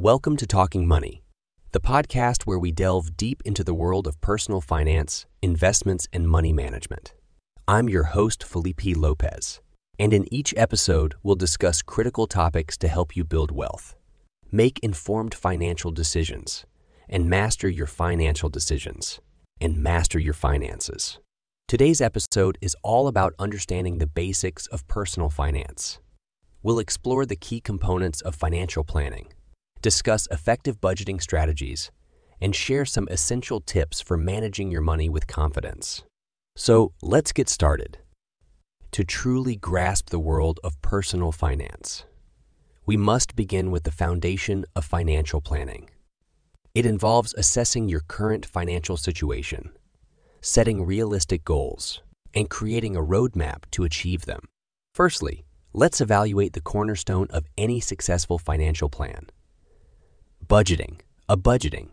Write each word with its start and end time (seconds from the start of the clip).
Welcome 0.00 0.36
to 0.36 0.46
Talking 0.46 0.86
Money, 0.86 1.24
the 1.72 1.80
podcast 1.80 2.44
where 2.44 2.60
we 2.60 2.70
delve 2.70 3.16
deep 3.16 3.42
into 3.44 3.64
the 3.64 3.74
world 3.74 4.06
of 4.06 4.20
personal 4.20 4.60
finance, 4.60 5.26
investments, 5.42 6.06
and 6.12 6.28
money 6.28 6.52
management. 6.52 7.14
I'm 7.66 7.88
your 7.88 8.04
host, 8.04 8.44
Felipe 8.44 8.96
Lopez, 8.96 9.60
and 9.98 10.12
in 10.12 10.32
each 10.32 10.54
episode, 10.56 11.16
we'll 11.24 11.34
discuss 11.34 11.82
critical 11.82 12.28
topics 12.28 12.76
to 12.76 12.86
help 12.86 13.16
you 13.16 13.24
build 13.24 13.50
wealth, 13.50 13.96
make 14.52 14.78
informed 14.84 15.34
financial 15.34 15.90
decisions, 15.90 16.64
and 17.08 17.28
master 17.28 17.68
your 17.68 17.88
financial 17.88 18.48
decisions, 18.48 19.18
and 19.60 19.78
master 19.78 20.20
your 20.20 20.32
finances. 20.32 21.18
Today's 21.66 22.00
episode 22.00 22.56
is 22.60 22.76
all 22.84 23.08
about 23.08 23.34
understanding 23.40 23.98
the 23.98 24.06
basics 24.06 24.68
of 24.68 24.86
personal 24.86 25.28
finance. 25.28 25.98
We'll 26.62 26.78
explore 26.78 27.26
the 27.26 27.34
key 27.34 27.60
components 27.60 28.20
of 28.20 28.36
financial 28.36 28.84
planning 28.84 29.32
discuss 29.88 30.28
effective 30.30 30.78
budgeting 30.82 31.18
strategies, 31.18 31.90
and 32.42 32.54
share 32.54 32.84
some 32.84 33.08
essential 33.10 33.58
tips 33.58 34.02
for 34.02 34.18
managing 34.18 34.70
your 34.70 34.82
money 34.82 35.08
with 35.08 35.26
confidence. 35.26 36.04
So 36.56 36.92
let's 37.00 37.32
get 37.32 37.48
started. 37.48 37.96
To 38.92 39.02
truly 39.02 39.56
grasp 39.56 40.10
the 40.10 40.18
world 40.18 40.60
of 40.62 40.82
personal 40.82 41.32
finance, 41.32 42.04
we 42.84 42.98
must 42.98 43.34
begin 43.34 43.70
with 43.70 43.84
the 43.84 43.98
foundation 44.04 44.66
of 44.76 44.84
financial 44.84 45.40
planning. 45.40 45.88
It 46.74 46.84
involves 46.84 47.34
assessing 47.38 47.88
your 47.88 48.02
current 48.08 48.44
financial 48.44 48.98
situation, 48.98 49.70
setting 50.42 50.84
realistic 50.84 51.46
goals, 51.46 52.02
and 52.34 52.50
creating 52.50 52.94
a 52.94 53.08
roadmap 53.14 53.60
to 53.70 53.84
achieve 53.84 54.26
them. 54.26 54.40
Firstly, 54.92 55.46
let's 55.72 56.02
evaluate 56.02 56.52
the 56.52 56.68
cornerstone 56.72 57.28
of 57.30 57.46
any 57.56 57.80
successful 57.80 58.36
financial 58.36 58.90
plan 58.90 59.30
Budgeting. 60.48 61.00
A 61.28 61.36
budgeting. 61.36 61.88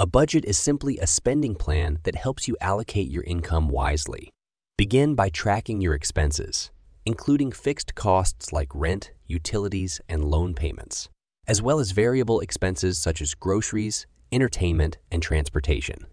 A 0.00 0.08
budget 0.08 0.44
is 0.44 0.58
simply 0.58 0.98
a 0.98 1.06
spending 1.06 1.54
plan 1.54 2.00
that 2.02 2.16
helps 2.16 2.48
you 2.48 2.56
allocate 2.60 3.08
your 3.08 3.22
income 3.22 3.68
wisely. 3.68 4.28
Begin 4.76 5.14
by 5.14 5.28
tracking 5.28 5.80
your 5.80 5.94
expenses, 5.94 6.72
including 7.06 7.52
fixed 7.52 7.94
costs 7.94 8.52
like 8.52 8.74
rent, 8.74 9.12
utilities, 9.28 10.00
and 10.08 10.24
loan 10.24 10.52
payments, 10.52 11.10
as 11.46 11.62
well 11.62 11.78
as 11.78 11.92
variable 11.92 12.40
expenses 12.40 12.98
such 12.98 13.22
as 13.22 13.36
groceries, 13.36 14.08
entertainment, 14.32 14.98
and 15.12 15.22
transportation. 15.22 16.04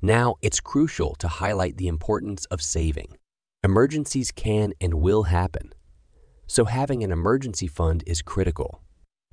Now, 0.00 0.36
it's 0.42 0.60
crucial 0.60 1.16
to 1.16 1.26
highlight 1.26 1.76
the 1.76 1.88
importance 1.88 2.44
of 2.52 2.62
saving. 2.62 3.16
Emergencies 3.64 4.30
can 4.30 4.74
and 4.80 4.94
will 4.94 5.24
happen, 5.24 5.72
so 6.46 6.66
having 6.66 7.02
an 7.02 7.10
emergency 7.10 7.66
fund 7.66 8.04
is 8.06 8.22
critical. 8.22 8.80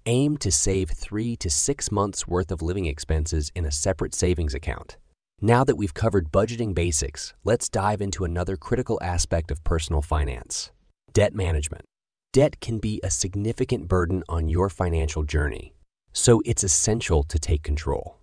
Aim 0.09 0.37
to 0.37 0.53
save 0.53 0.89
three 0.91 1.35
to 1.35 1.49
six 1.49 1.91
months 1.91 2.25
worth 2.25 2.49
of 2.49 2.61
living 2.61 2.85
expenses 2.85 3.51
in 3.53 3.65
a 3.65 3.71
separate 3.71 4.15
savings 4.15 4.53
account. 4.53 4.95
Now 5.41 5.65
that 5.65 5.75
we've 5.75 5.93
covered 5.93 6.31
budgeting 6.31 6.73
basics, 6.73 7.33
let's 7.43 7.67
dive 7.67 7.99
into 7.99 8.23
another 8.23 8.55
critical 8.55 8.97
aspect 9.03 9.51
of 9.51 9.65
personal 9.65 10.01
finance 10.01 10.71
debt 11.11 11.35
management. 11.35 11.83
Debt 12.31 12.61
can 12.61 12.79
be 12.79 13.01
a 13.03 13.09
significant 13.09 13.89
burden 13.89 14.23
on 14.29 14.47
your 14.47 14.69
financial 14.69 15.23
journey, 15.23 15.73
so 16.13 16.41
it's 16.45 16.63
essential 16.63 17.21
to 17.23 17.37
take 17.37 17.61
control. 17.61 18.17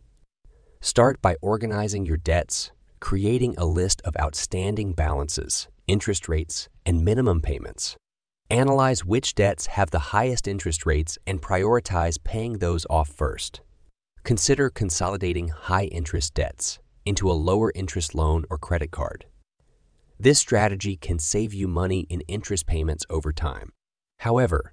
Start 0.80 1.20
by 1.20 1.36
organizing 1.42 2.06
your 2.06 2.16
debts, 2.16 2.72
creating 3.00 3.56
a 3.58 3.66
list 3.66 4.00
of 4.06 4.16
outstanding 4.18 4.94
balances, 4.94 5.68
interest 5.86 6.30
rates, 6.30 6.70
and 6.86 7.04
minimum 7.04 7.42
payments. 7.42 7.94
Analyze 8.54 9.04
which 9.04 9.34
debts 9.34 9.66
have 9.66 9.90
the 9.90 10.14
highest 10.14 10.46
interest 10.46 10.86
rates 10.86 11.18
and 11.26 11.42
prioritize 11.42 12.22
paying 12.22 12.58
those 12.58 12.86
off 12.88 13.08
first. 13.08 13.62
Consider 14.22 14.70
consolidating 14.70 15.48
high 15.48 15.86
interest 15.86 16.34
debts 16.34 16.78
into 17.04 17.28
a 17.28 17.34
lower 17.34 17.72
interest 17.74 18.14
loan 18.14 18.44
or 18.48 18.56
credit 18.56 18.92
card. 18.92 19.26
This 20.20 20.38
strategy 20.38 20.94
can 20.94 21.18
save 21.18 21.52
you 21.52 21.66
money 21.66 22.06
in 22.08 22.20
interest 22.28 22.64
payments 22.68 23.04
over 23.10 23.32
time. 23.32 23.72
However, 24.20 24.72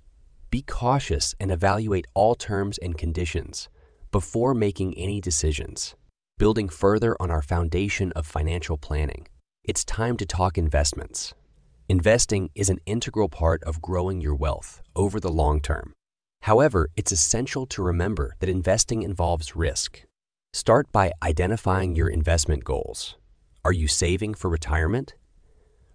be 0.51 0.61
cautious 0.61 1.33
and 1.39 1.49
evaluate 1.51 2.05
all 2.13 2.35
terms 2.35 2.77
and 2.77 2.95
conditions 2.95 3.67
before 4.11 4.53
making 4.53 4.95
any 4.95 5.19
decisions. 5.19 5.95
Building 6.37 6.69
further 6.69 7.17
on 7.19 7.31
our 7.31 7.41
foundation 7.41 8.11
of 8.11 8.27
financial 8.27 8.77
planning, 8.77 9.27
it's 9.63 9.83
time 9.83 10.17
to 10.17 10.25
talk 10.27 10.55
investments. 10.59 11.33
Investing 11.91 12.49
is 12.55 12.69
an 12.69 12.79
integral 12.85 13.27
part 13.27 13.61
of 13.65 13.81
growing 13.81 14.21
your 14.21 14.33
wealth 14.33 14.81
over 14.95 15.19
the 15.19 15.29
long 15.29 15.59
term. 15.59 15.91
However, 16.43 16.87
it's 16.95 17.11
essential 17.11 17.65
to 17.65 17.83
remember 17.83 18.37
that 18.39 18.47
investing 18.47 19.03
involves 19.03 19.57
risk. 19.57 20.05
Start 20.53 20.89
by 20.93 21.11
identifying 21.21 21.93
your 21.97 22.07
investment 22.07 22.63
goals. 22.63 23.17
Are 23.65 23.73
you 23.73 23.89
saving 23.89 24.35
for 24.35 24.49
retirement? 24.49 25.15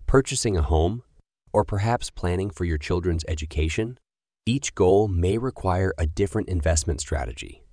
Purchasing 0.07 0.55
a 0.55 0.61
home? 0.61 1.03
Or 1.51 1.65
perhaps 1.65 2.11
planning 2.11 2.51
for 2.51 2.67
your 2.67 2.77
children's 2.77 3.25
education? 3.27 3.99
Each 4.45 4.75
goal 4.75 5.09
may 5.09 5.39
require 5.39 5.95
a 5.97 6.05
different 6.07 6.51
investment 6.51 7.01
strategy. 7.01 7.65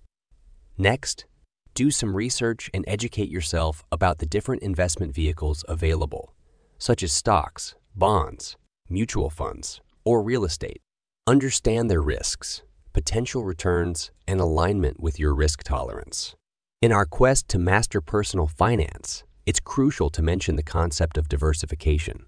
Next, 0.77 1.25
do 1.73 1.91
some 1.91 2.15
research 2.15 2.69
and 2.73 2.85
educate 2.87 3.27
yourself 3.27 3.83
about 3.91 4.19
the 4.19 4.25
different 4.25 4.63
investment 4.63 5.13
vehicles 5.13 5.65
available, 5.67 6.33
such 6.77 7.03
as 7.03 7.11
stocks, 7.11 7.75
bonds, 7.95 8.57
mutual 8.89 9.29
funds, 9.29 9.81
or 10.03 10.21
real 10.21 10.43
estate. 10.43 10.81
Understand 11.27 11.89
their 11.89 12.01
risks, 12.01 12.63
potential 12.91 13.43
returns, 13.43 14.11
and 14.27 14.39
alignment 14.39 14.99
with 14.99 15.19
your 15.19 15.33
risk 15.33 15.63
tolerance. 15.63 16.35
In 16.81 16.91
our 16.91 17.05
quest 17.05 17.47
to 17.49 17.59
master 17.59 18.01
personal 18.01 18.47
finance, 18.47 19.23
it's 19.45 19.59
crucial 19.59 20.09
to 20.09 20.21
mention 20.21 20.55
the 20.55 20.63
concept 20.63 21.17
of 21.17 21.29
diversification. 21.29 22.25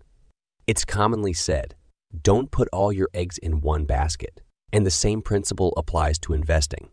It's 0.68 0.86
commonly 0.86 1.34
said, 1.34 1.76
don't 2.22 2.52
put 2.52 2.70
all 2.72 2.94
your 2.94 3.10
eggs 3.14 3.38
in 3.38 3.62
one 3.62 3.86
basket, 3.86 4.42
and 4.72 4.86
the 4.86 4.92
same 4.92 5.22
principle 5.22 5.74
applies 5.76 6.18
to 6.20 6.34
investing. 6.34 6.90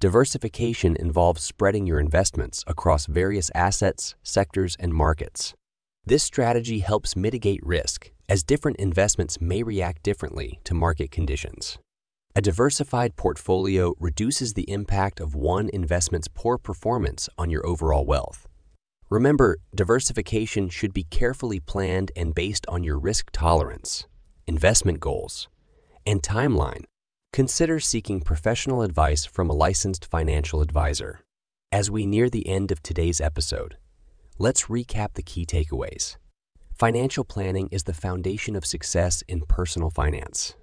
Diversification 0.00 0.96
involves 0.96 1.42
spreading 1.42 1.86
your 1.86 2.00
investments 2.00 2.64
across 2.66 3.06
various 3.06 3.50
assets, 3.54 4.14
sectors, 4.22 4.76
and 4.80 4.94
markets. 4.94 5.54
This 6.04 6.22
strategy 6.22 6.80
helps 6.80 7.14
mitigate 7.14 7.64
risk 7.64 8.10
as 8.28 8.42
different 8.42 8.78
investments 8.78 9.40
may 9.40 9.62
react 9.62 10.02
differently 10.02 10.58
to 10.64 10.74
market 10.74 11.10
conditions. 11.10 11.78
A 12.34 12.40
diversified 12.40 13.16
portfolio 13.16 13.94
reduces 13.98 14.54
the 14.54 14.70
impact 14.70 15.20
of 15.20 15.34
one 15.34 15.68
investment's 15.72 16.28
poor 16.28 16.58
performance 16.58 17.28
on 17.36 17.50
your 17.50 17.66
overall 17.66 18.06
wealth. 18.06 18.46
Remember, 19.10 19.58
diversification 19.74 20.68
should 20.68 20.94
be 20.94 21.02
carefully 21.02 21.60
planned 21.60 22.12
and 22.16 22.34
based 22.34 22.64
on 22.68 22.84
your 22.84 22.98
risk 22.98 23.30
tolerance, 23.32 24.06
investment 24.46 25.00
goals, 25.00 25.48
and 26.06 26.22
timeline. 26.22 26.84
Consider 27.32 27.78
seeking 27.78 28.20
professional 28.20 28.82
advice 28.82 29.24
from 29.24 29.50
a 29.50 29.54
licensed 29.54 30.06
financial 30.06 30.62
advisor. 30.62 31.20
As 31.72 31.90
we 31.90 32.06
near 32.06 32.30
the 32.30 32.48
end 32.48 32.72
of 32.72 32.82
today's 32.82 33.20
episode, 33.20 33.76
Let's 34.42 34.68
recap 34.68 35.12
the 35.12 35.22
key 35.22 35.44
takeaways. 35.44 36.16
Financial 36.72 37.24
planning 37.24 37.68
is 37.70 37.82
the 37.82 37.92
foundation 37.92 38.56
of 38.56 38.64
success 38.64 39.22
in 39.28 39.42
personal 39.42 39.90
finance. 39.90 40.54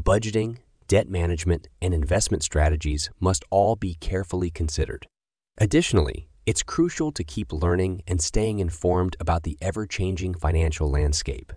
Budgeting, 0.00 0.58
debt 0.86 1.08
management, 1.08 1.66
and 1.82 1.92
investment 1.92 2.44
strategies 2.44 3.10
must 3.18 3.42
all 3.50 3.74
be 3.74 3.96
carefully 3.96 4.48
considered. 4.48 5.08
Additionally, 5.58 6.28
it's 6.46 6.62
crucial 6.62 7.10
to 7.10 7.24
keep 7.24 7.52
learning 7.52 8.02
and 8.06 8.22
staying 8.22 8.60
informed 8.60 9.16
about 9.18 9.42
the 9.42 9.58
ever 9.60 9.88
changing 9.88 10.34
financial 10.34 10.88
landscape. 10.88 11.52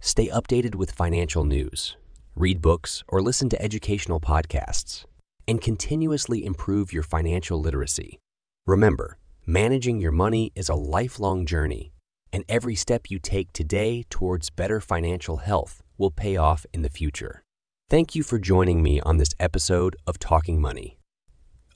Stay 0.00 0.28
updated 0.28 0.74
with 0.74 0.90
financial 0.90 1.44
news, 1.46 1.96
read 2.36 2.60
books, 2.60 3.02
or 3.08 3.22
listen 3.22 3.48
to 3.48 3.62
educational 3.62 4.20
podcasts, 4.20 5.06
and 5.48 5.62
continuously 5.62 6.44
improve 6.44 6.92
your 6.92 7.02
financial 7.02 7.58
literacy. 7.58 8.18
Remember, 8.66 9.16
Managing 9.50 9.98
your 9.98 10.12
money 10.12 10.52
is 10.54 10.68
a 10.68 10.74
lifelong 10.74 11.46
journey, 11.46 11.90
and 12.34 12.44
every 12.50 12.74
step 12.74 13.10
you 13.10 13.18
take 13.18 13.50
today 13.54 14.04
towards 14.10 14.50
better 14.50 14.78
financial 14.78 15.38
health 15.38 15.80
will 15.96 16.10
pay 16.10 16.36
off 16.36 16.66
in 16.74 16.82
the 16.82 16.90
future. 16.90 17.42
Thank 17.88 18.14
you 18.14 18.22
for 18.22 18.38
joining 18.38 18.82
me 18.82 19.00
on 19.00 19.16
this 19.16 19.30
episode 19.40 19.96
of 20.06 20.18
Talking 20.18 20.60
Money. 20.60 20.98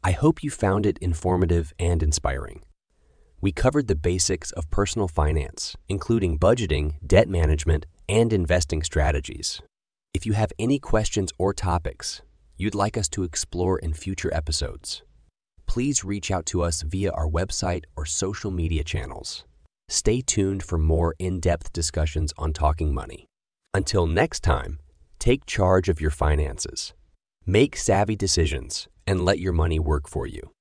I 0.04 0.10
hope 0.10 0.42
you 0.42 0.50
found 0.50 0.84
it 0.84 0.98
informative 0.98 1.72
and 1.78 2.02
inspiring. 2.02 2.60
We 3.40 3.52
covered 3.52 3.88
the 3.88 3.96
basics 3.96 4.50
of 4.50 4.70
personal 4.70 5.08
finance, 5.08 5.74
including 5.88 6.38
budgeting, 6.38 6.96
debt 7.06 7.30
management, 7.30 7.86
and 8.06 8.34
investing 8.34 8.82
strategies. 8.82 9.62
If 10.12 10.26
you 10.26 10.34
have 10.34 10.52
any 10.58 10.78
questions 10.78 11.32
or 11.38 11.54
topics 11.54 12.20
you'd 12.58 12.74
like 12.74 12.98
us 12.98 13.08
to 13.08 13.24
explore 13.24 13.78
in 13.78 13.94
future 13.94 14.32
episodes, 14.34 15.02
please 15.72 16.04
reach 16.04 16.30
out 16.30 16.44
to 16.44 16.60
us 16.60 16.82
via 16.82 17.10
our 17.12 17.26
website 17.26 17.84
or 17.96 18.04
social 18.04 18.50
media 18.50 18.84
channels. 18.84 19.46
Stay 19.88 20.20
tuned 20.20 20.62
for 20.62 20.76
more 20.76 21.14
in 21.18 21.40
depth 21.40 21.72
discussions 21.72 22.30
on 22.36 22.52
talking 22.52 22.92
money. 22.92 23.24
Until 23.72 24.06
next 24.06 24.40
time, 24.40 24.80
take 25.18 25.46
charge 25.46 25.88
of 25.88 25.98
your 25.98 26.10
finances, 26.10 26.92
make 27.46 27.74
savvy 27.74 28.16
decisions, 28.16 28.86
and 29.06 29.24
let 29.24 29.38
your 29.38 29.54
money 29.54 29.78
work 29.78 30.06
for 30.10 30.26
you. 30.26 30.51